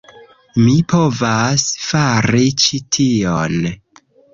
[0.67, 3.73] Mi povas fari ĉi tion!